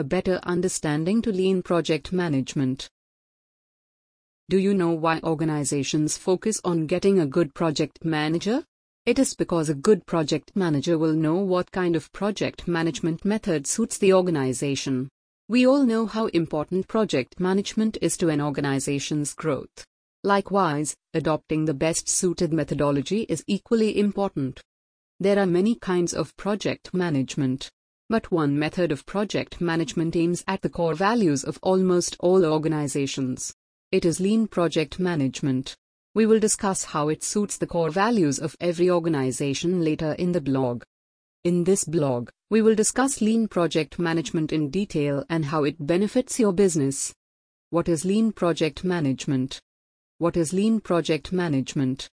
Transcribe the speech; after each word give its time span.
a 0.00 0.04
better 0.04 0.40
understanding 0.44 1.20
to 1.20 1.30
lean 1.30 1.62
project 1.62 2.10
management. 2.10 2.88
Do 4.48 4.56
you 4.56 4.72
know 4.72 4.92
why 4.92 5.20
organizations 5.22 6.16
focus 6.16 6.58
on 6.64 6.86
getting 6.86 7.20
a 7.20 7.26
good 7.26 7.52
project 7.52 8.02
manager? 8.02 8.64
It 9.04 9.18
is 9.18 9.34
because 9.34 9.68
a 9.68 9.74
good 9.74 10.06
project 10.06 10.52
manager 10.54 10.96
will 10.96 11.12
know 11.12 11.34
what 11.34 11.70
kind 11.70 11.96
of 11.96 12.10
project 12.12 12.66
management 12.66 13.26
method 13.26 13.66
suits 13.66 13.98
the 13.98 14.14
organization. 14.14 15.10
We 15.50 15.66
all 15.66 15.84
know 15.84 16.06
how 16.06 16.28
important 16.28 16.88
project 16.88 17.38
management 17.38 17.98
is 18.00 18.16
to 18.16 18.30
an 18.30 18.40
organization's 18.40 19.34
growth. 19.34 19.84
Likewise, 20.24 20.96
adopting 21.12 21.66
the 21.66 21.74
best 21.74 22.08
suited 22.08 22.54
methodology 22.54 23.26
is 23.28 23.44
equally 23.46 23.98
important. 23.98 24.62
There 25.18 25.38
are 25.38 25.46
many 25.46 25.74
kinds 25.74 26.14
of 26.14 26.34
project 26.38 26.94
management. 26.94 27.68
But 28.10 28.32
one 28.32 28.58
method 28.58 28.90
of 28.90 29.06
project 29.06 29.60
management 29.60 30.16
aims 30.16 30.42
at 30.48 30.62
the 30.62 30.68
core 30.68 30.96
values 30.96 31.44
of 31.44 31.60
almost 31.62 32.16
all 32.18 32.44
organizations. 32.44 33.54
It 33.92 34.04
is 34.04 34.18
lean 34.18 34.48
project 34.48 34.98
management. 34.98 35.76
We 36.16 36.26
will 36.26 36.40
discuss 36.40 36.82
how 36.82 37.08
it 37.08 37.22
suits 37.22 37.56
the 37.56 37.68
core 37.68 37.90
values 37.90 38.40
of 38.40 38.56
every 38.60 38.90
organization 38.90 39.84
later 39.84 40.14
in 40.14 40.32
the 40.32 40.40
blog. 40.40 40.82
In 41.44 41.62
this 41.62 41.84
blog, 41.84 42.30
we 42.50 42.62
will 42.62 42.74
discuss 42.74 43.20
lean 43.20 43.46
project 43.46 43.96
management 44.00 44.52
in 44.52 44.70
detail 44.70 45.24
and 45.30 45.44
how 45.44 45.62
it 45.62 45.86
benefits 45.86 46.40
your 46.40 46.52
business. 46.52 47.14
What 47.70 47.88
is 47.88 48.04
lean 48.04 48.32
project 48.32 48.82
management? 48.82 49.60
What 50.18 50.36
is 50.36 50.52
lean 50.52 50.80
project 50.80 51.30
management? 51.30 52.10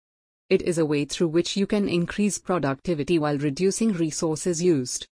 It 0.48 0.62
is 0.62 0.78
a 0.78 0.86
way 0.86 1.05
through 1.05 1.28
which 1.28 1.55
you 1.55 1.66
can 1.66 1.86
increase 1.86 2.38
productivity 2.38 3.19
while 3.19 3.36
reducing 3.36 3.92
resources 3.92 4.62
used. 4.62 5.06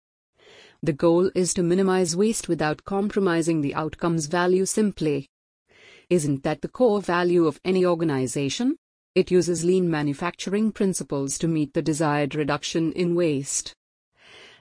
The 0.82 0.94
goal 0.94 1.30
is 1.34 1.52
to 1.54 1.62
minimize 1.62 2.16
waste 2.16 2.48
without 2.48 2.84
compromising 2.84 3.60
the 3.60 3.74
outcome's 3.74 4.26
value 4.26 4.64
simply. 4.64 5.28
Isn't 6.08 6.42
that 6.44 6.62
the 6.62 6.68
core 6.68 7.02
value 7.02 7.46
of 7.46 7.60
any 7.66 7.84
organization? 7.84 8.76
It 9.14 9.30
uses 9.30 9.62
lean 9.62 9.90
manufacturing 9.90 10.72
principles 10.72 11.36
to 11.38 11.48
meet 11.48 11.74
the 11.74 11.82
desired 11.82 12.34
reduction 12.34 12.92
in 12.92 13.14
waste. 13.14 13.74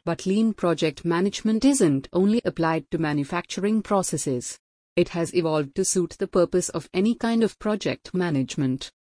But 0.04 0.26
lean 0.26 0.54
project 0.54 1.06
management 1.06 1.64
isn't 1.64 2.10
only 2.12 2.42
applied 2.44 2.92
to 2.92 2.98
manufacturing 2.98 3.82
processes. 3.82 4.60
It 4.98 5.10
has 5.10 5.34
evolved 5.34 5.74
to 5.76 5.86
suit 5.86 6.18
the 6.20 6.28
purpose 6.28 6.68
of 6.68 6.90
any 6.94 7.16
kind 7.16 7.44
of 7.44 7.58
project 7.60 8.14
management. 8.14 8.92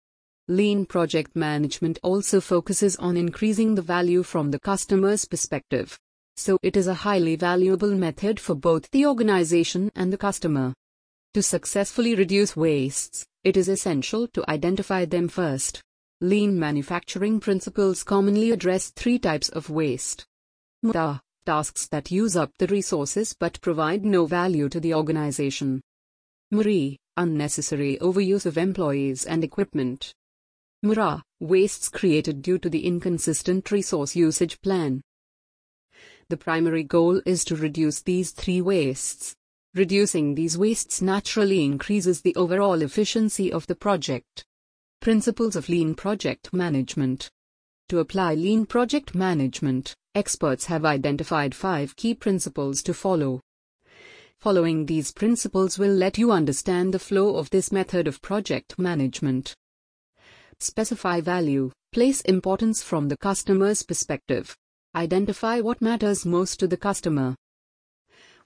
Lean 0.47 0.86
project 0.86 1.36
management 1.36 1.99
also 2.02 2.39
focuses 2.39 2.95
on 2.95 3.17
increasing 3.17 3.75
the 3.75 3.81
value 3.81 4.23
from 4.23 4.52
the 4.52 4.59
customer's 4.59 5.25
perspective. 5.25 5.99
So 6.39 6.57
it 6.63 6.77
is 6.77 6.87
a 6.87 6.93
highly 6.93 7.35
valuable 7.35 7.93
method 7.95 8.39
for 8.39 8.55
both 8.55 8.89
the 8.91 9.05
organization 9.05 9.91
and 9.93 10.13
the 10.13 10.17
customer. 10.17 10.73
To 11.33 11.43
successfully 11.43 12.15
reduce 12.15 12.55
wastes, 12.55 13.25
it 13.43 13.57
is 13.57 13.67
essential 13.67 14.25
to 14.29 14.49
identify 14.49 15.03
them 15.03 15.27
first. 15.27 15.81
Lean 16.21 16.57
manufacturing 16.57 17.41
principles 17.41 18.05
commonly 18.05 18.51
address 18.51 18.89
three 18.91 19.19
types 19.19 19.49
of 19.49 19.69
waste. 19.69 20.25
MUDA, 20.81 21.19
tasks 21.45 21.87
that 21.87 22.09
use 22.09 22.37
up 22.37 22.51
the 22.57 22.67
resources 22.67 23.35
but 23.37 23.59
provide 23.59 24.05
no 24.05 24.25
value 24.25 24.69
to 24.69 24.79
the 24.79 24.93
organization. 24.93 25.81
MURI, 26.51 26.97
unnecessary 27.17 27.97
overuse 27.99 28.45
of 28.45 28.57
employees 28.57 29.25
and 29.25 29.43
equipment. 29.43 30.13
MURA, 30.83 31.21
wastes 31.41 31.89
created 31.89 32.41
due 32.41 32.57
to 32.59 32.69
the 32.69 32.85
inconsistent 32.85 33.69
resource 33.71 34.15
usage 34.15 34.61
plan. 34.61 35.01
The 36.30 36.38
primary 36.38 36.83
goal 36.83 37.23
is 37.25 37.44
to 37.45 37.55
reduce 37.55 38.02
these 38.02 38.30
three 38.30 38.61
wastes. 38.61 39.35
Reducing 39.73 40.36
these 40.36 40.59
wastes 40.59 41.02
naturally 41.02 41.63
increases 41.63 42.21
the 42.21 42.36
overall 42.36 42.83
efficiency 42.83 43.52
of 43.52 43.66
the 43.66 43.73
project. 43.73 44.45
Principles 45.02 45.55
of 45.55 45.69
Lean 45.69 45.95
Project 45.95 46.53
Management 46.53 47.31
To 47.87 47.98
apply 47.98 48.36
Lean 48.36 48.67
Project 48.67 49.15
Management, 49.15 49.95
experts 50.14 50.65
have 50.65 50.86
identified 50.86 51.55
five 51.55 51.95
key 51.95 52.14
principles 52.14 52.83
to 52.83 52.93
follow. 52.93 53.42
Following 54.39 54.86
these 54.86 55.11
principles 55.11 55.80
will 55.80 55.93
let 55.93 56.20
you 56.20 56.32
understand 56.32 56.93
the 56.93 56.99
flow 56.99 57.37
of 57.37 57.49
this 57.49 57.71
method 57.71 58.08
of 58.08 58.21
project 58.21 58.77
management. 58.77 59.55
Specify 60.59 61.21
value, 61.21 61.71
place 61.92 62.21
importance 62.21 62.83
from 62.83 63.08
the 63.08 63.17
customer's 63.17 63.82
perspective. 63.82 64.55
Identify 64.95 65.60
what 65.60 65.82
matters 65.82 66.26
most 66.26 66.60
to 66.60 66.67
the 66.67 66.77
customer. 66.77 67.36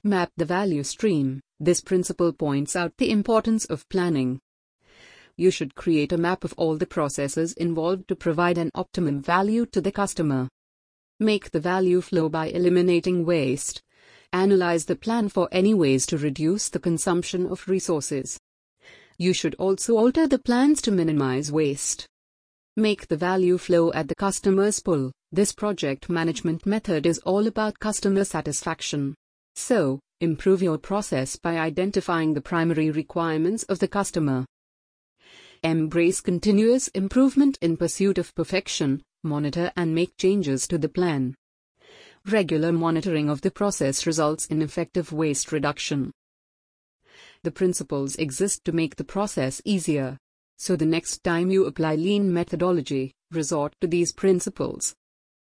Map 0.04 0.32
the 0.38 0.46
value 0.46 0.84
stream. 0.84 1.42
This 1.60 1.82
principle 1.82 2.34
points 2.34 2.76
out 2.76 2.98
the 2.98 3.12
importance 3.12 3.66
of 3.66 3.88
planning. 3.90 4.40
You 5.38 5.52
should 5.52 5.76
create 5.76 6.12
a 6.12 6.18
map 6.18 6.44
of 6.44 6.54
all 6.58 6.78
the 6.78 6.86
processes 6.86 7.54
involved 7.54 8.08
to 8.10 8.16
provide 8.16 8.58
an 8.58 8.70
optimum 8.76 9.22
value 9.22 9.66
to 9.68 9.82
the 9.82 9.92
customer. 9.92 10.50
Make 11.20 11.52
the 11.52 11.60
value 11.60 12.02
flow 12.02 12.28
by 12.30 12.48
eliminating 12.48 13.26
waste, 13.26 13.82
Analyze 14.34 14.86
the 14.86 14.96
plan 14.96 15.30
for 15.30 15.48
any 15.52 15.76
ways 15.76 16.08
to 16.08 16.18
reduce 16.18 16.68
the 16.68 16.80
consumption 16.80 17.46
of 17.46 17.68
resources. 17.68 18.40
You 19.20 19.32
should 19.32 19.54
also 19.60 19.96
alter 19.96 20.26
the 20.26 20.40
plans 20.40 20.82
to 20.82 20.92
minimize 20.92 21.52
waste. 21.52 22.08
Make 22.76 23.08
the 23.08 23.18
value 23.18 23.60
flow 23.60 23.94
at 23.94 24.08
the 24.08 24.16
customer's 24.16 24.80
pull. 24.80 25.12
This 25.32 25.54
project 25.54 26.10
management 26.10 26.66
method 26.66 27.06
is 27.06 27.20
all 27.20 27.46
about 27.46 27.78
customer 27.78 28.24
satisfaction. 28.24 29.14
So, 29.56 30.00
improve 30.22 30.64
your 30.64 30.80
process 30.80 31.36
by 31.36 31.60
identifying 31.60 32.34
the 32.34 32.42
primary 32.42 32.90
requirements 32.90 33.62
of 33.66 33.78
the 33.78 33.88
customer. 33.88 34.48
Embrace 35.62 36.20
continuous 36.20 36.88
improvement 36.90 37.60
in 37.62 37.78
pursuit 37.78 38.18
of 38.18 38.34
perfection, 38.34 39.04
monitor 39.24 39.72
and 39.78 39.94
make 39.94 40.18
changes 40.18 40.68
to 40.70 40.80
the 40.80 40.90
plan. 40.90 41.36
Regular 42.26 42.72
monitoring 42.72 43.30
of 43.30 43.42
the 43.42 43.52
process 43.52 44.08
results 44.08 44.48
in 44.48 44.64
effective 44.64 45.14
waste 45.14 45.52
reduction. 45.52 46.12
The 47.44 47.52
principles 47.52 48.16
exist 48.16 48.66
to 48.66 48.72
make 48.72 48.96
the 48.96 49.04
process 49.04 49.62
easier. 49.64 50.18
So 50.58 50.76
the 50.76 50.86
next 50.86 51.24
time 51.24 51.52
you 51.52 51.66
apply 51.66 51.96
lean 51.96 52.34
methodology, 52.34 53.14
resort 53.32 53.74
to 53.82 53.88
these 53.88 54.12
principles. 54.12 54.96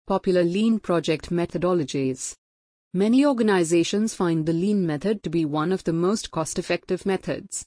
Popular 0.06 0.44
lean 0.44 0.78
project 0.78 1.30
methodologies. 1.30 2.36
Many 2.94 3.26
organizations 3.26 4.14
find 4.14 4.46
the 4.46 4.52
lean 4.52 4.86
method 4.86 5.22
to 5.22 5.30
be 5.30 5.44
one 5.44 5.72
of 5.72 5.84
the 5.84 5.92
most 5.92 6.30
cost 6.30 6.58
effective 6.58 7.04
methods. 7.04 7.66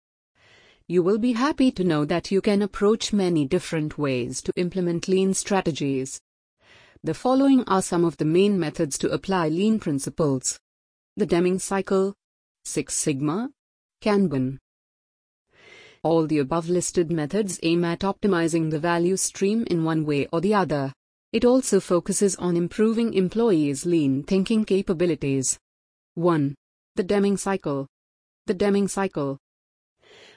You 0.87 1.03
will 1.03 1.19
be 1.19 1.33
happy 1.33 1.71
to 1.73 1.83
know 1.83 2.03
that 2.05 2.31
you 2.31 2.41
can 2.41 2.63
approach 2.63 3.13
many 3.13 3.45
different 3.45 3.97
ways 3.97 4.41
to 4.41 4.53
implement 4.55 5.07
lean 5.07 5.35
strategies. 5.35 6.19
The 7.03 7.13
following 7.13 7.63
are 7.65 7.81
some 7.81 8.03
of 8.03 8.17
the 8.17 8.25
main 8.25 8.59
methods 8.59 8.97
to 8.99 9.11
apply 9.11 9.49
lean 9.49 9.79
principles. 9.79 10.59
The 11.15 11.27
Deming 11.27 11.59
cycle, 11.59 12.15
Six 12.65 12.95
Sigma, 12.95 13.51
Kanban. 14.01 14.57
All 16.01 16.27
the 16.27 16.37
above 16.37 16.69
listed 16.69 17.11
methods 17.11 17.59
aim 17.61 17.83
at 17.83 18.01
optimizing 18.01 18.71
the 18.71 18.79
value 18.79 19.17
stream 19.17 19.65
in 19.69 19.83
one 19.83 20.05
way 20.05 20.27
or 20.31 20.39
the 20.39 20.53
other. 20.53 20.93
It 21.33 21.43
also 21.43 21.81
focuses 21.81 22.37
on 22.37 22.55
improving 22.55 23.13
employees' 23.13 23.85
lean 23.85 24.23
thinking 24.23 24.63
capabilities. 24.63 25.59
1. 26.15 26.55
The 26.95 27.03
Deming 27.03 27.35
cycle. 27.35 27.85
The 28.47 28.53
Deming 28.53 28.87
cycle. 28.87 29.37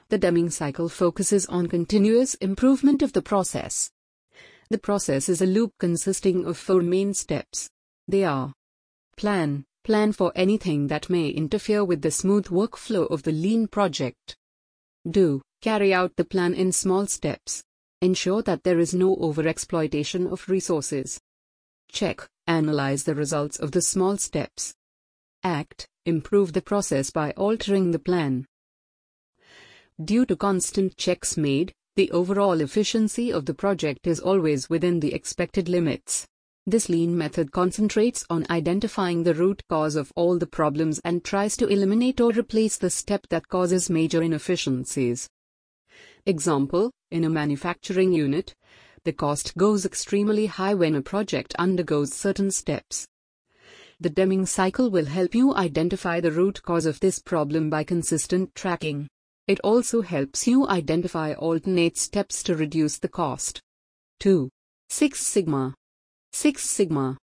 The 0.09 0.19
Deming 0.19 0.51
cycle 0.51 0.89
focuses 0.89 1.47
on 1.47 1.69
continuous 1.69 2.35
improvement 2.35 3.01
of 3.01 3.13
the 3.13 3.23
process. 3.23 3.89
The 4.69 4.79
process 4.79 5.29
is 5.29 5.43
a 5.43 5.47
loop 5.47 5.73
consisting 5.79 6.45
of 6.45 6.59
four 6.59 6.83
main 6.83 7.15
steps. 7.15 7.71
They 8.09 8.25
are 8.25 8.53
Plan. 9.17 9.65
Plan 9.85 10.13
for 10.13 10.33
anything 10.35 10.89
that 10.89 11.09
may 11.09 11.29
interfere 11.29 11.85
with 11.85 12.03
the 12.03 12.11
smooth 12.11 12.47
workflow 12.47 13.09
of 13.11 13.23
the 13.23 13.33
lean 13.33 13.69
project. 13.69 14.37
Do. 15.09 15.41
Carry 15.63 15.95
out 15.95 16.17
the 16.17 16.25
plan 16.25 16.55
in 16.55 16.73
small 16.73 17.07
steps. 17.07 17.63
Ensure 18.01 18.43
that 18.43 18.65
there 18.65 18.81
is 18.81 18.93
no 18.93 19.15
overexploitation 19.15 20.33
of 20.33 20.49
resources. 20.49 21.21
Check. 21.89 22.27
Analyze 22.49 23.05
the 23.05 23.15
results 23.15 23.61
of 23.61 23.71
the 23.71 23.81
small 23.81 24.17
steps. 24.17 24.75
Act. 25.45 25.87
Improve 26.05 26.53
the 26.53 26.63
process 26.63 27.11
by 27.11 27.31
altering 27.37 27.93
the 27.93 28.01
plan. 28.01 28.45
Due 30.05 30.27
to 30.27 30.35
constant 30.35 30.97
checks 30.97 31.37
made, 31.37 31.73
the 31.95 32.11
overall 32.11 32.61
efficiency 32.61 33.33
of 33.33 33.47
the 33.47 33.55
project 33.55 34.09
is 34.09 34.19
always 34.19 34.69
within 34.69 34.99
the 34.99 35.15
expected 35.15 35.69
limits. 35.69 36.27
This 36.67 36.89
lean 36.89 37.17
method 37.17 37.53
concentrates 37.53 38.25
on 38.29 38.49
identifying 38.51 39.23
the 39.23 39.35
root 39.35 39.63
cause 39.69 39.95
of 39.95 40.11
all 40.17 40.41
the 40.41 40.47
problems 40.49 41.01
and 41.05 41.23
tries 41.23 41.57
to 41.59 41.69
eliminate 41.69 42.21
or 42.21 42.33
replace 42.33 42.79
the 42.79 42.91
step 42.91 43.29
that 43.31 43.47
causes 43.47 43.89
major 43.89 44.25
inefficiencies. 44.25 45.29
Example 46.25 46.93
In 47.11 47.25
a 47.25 47.29
manufacturing 47.29 48.13
unit, 48.13 48.55
the 49.03 49.13
cost 49.13 49.57
goes 49.57 49.85
extremely 49.85 50.47
high 50.47 50.73
when 50.73 50.95
a 50.95 51.03
project 51.03 51.53
undergoes 51.59 52.15
certain 52.15 52.53
steps. 52.53 53.09
The 53.99 54.09
Deming 54.09 54.47
cycle 54.47 54.89
will 54.89 55.07
help 55.07 55.35
you 55.35 55.53
identify 55.57 56.21
the 56.21 56.31
root 56.31 56.63
cause 56.63 56.87
of 56.87 57.01
this 57.01 57.19
problem 57.19 57.71
by 57.71 57.83
consistent 57.83 58.55
tracking. 58.55 59.09
It 59.49 59.59
also 59.65 60.01
helps 60.01 60.47
you 60.47 60.69
identify 60.69 61.33
alternate 61.33 61.99
steps 61.99 62.45
to 62.45 62.55
reduce 62.55 62.99
the 62.99 63.09
cost. 63.09 63.61
2. 64.21 64.49
Six 64.91 65.27
Sigma. 65.27 65.75
Six 66.31 66.63
Sigma. 66.63 67.19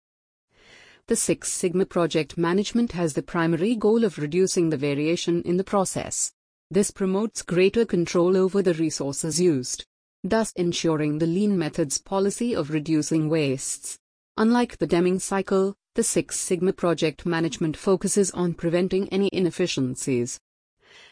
The 1.07 1.17
Six 1.17 1.51
Sigma 1.51 1.85
project 1.85 2.37
management 2.37 2.93
has 2.93 3.13
the 3.13 3.23
primary 3.23 3.75
goal 3.75 4.05
of 4.05 4.17
reducing 4.19 4.69
the 4.69 4.77
variation 4.77 5.41
in 5.41 5.57
the 5.57 5.65
process. 5.65 6.31
This 6.71 6.89
promotes 6.89 7.43
greater 7.43 7.85
control 7.85 8.35
over 8.35 8.61
the 8.61 8.73
resources 8.73 9.39
used, 9.39 9.85
thus 10.23 10.51
ensuring 10.55 11.19
the 11.19 11.27
lean 11.27 11.57
method's 11.57 11.99
policy 11.99 12.55
of 12.55 12.71
reducing 12.71 13.29
wastes. 13.29 13.99
Unlike 14.37 14.77
the 14.77 14.87
Deming 14.87 15.19
cycle, 15.19 15.75
the 15.93 16.03
Six 16.03 16.39
Sigma 16.39 16.73
project 16.73 17.25
management 17.25 17.77
focuses 17.77 18.31
on 18.31 18.53
preventing 18.53 19.07
any 19.09 19.29
inefficiencies. 19.31 20.39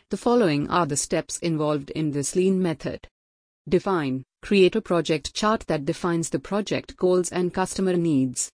The 0.09 0.17
following 0.17 0.69
are 0.69 0.85
the 0.85 0.97
steps 0.97 1.37
involved 1.39 1.91
in 1.91 2.11
this 2.11 2.35
lean 2.35 2.61
method. 2.61 3.07
Define, 3.69 4.23
create 4.41 4.75
a 4.75 4.81
project 4.81 5.33
chart 5.33 5.63
that 5.67 5.85
defines 5.85 6.29
the 6.29 6.39
project 6.39 6.97
goals 6.97 7.31
and 7.31 7.53
customer 7.53 7.95
needs. 7.95 8.51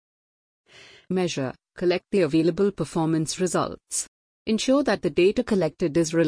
Measure, 1.08 1.54
collect 1.76 2.04
the 2.10 2.20
available 2.20 2.70
performance 2.70 3.40
results. 3.40 4.06
Ensure 4.44 4.82
that 4.82 5.00
the 5.00 5.10
data 5.10 5.42
collected 5.42 5.96
is 5.96 6.12
reliable. 6.12 6.26